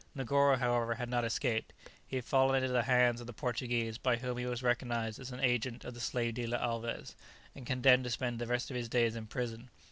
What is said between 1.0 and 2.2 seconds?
not escaped; he